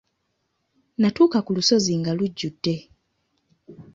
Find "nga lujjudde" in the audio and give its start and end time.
2.01-2.75